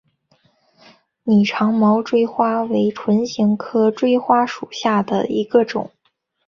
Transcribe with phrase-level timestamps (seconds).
[1.21, 5.91] 拟长毛锥花为唇形科锥花属下的一个种。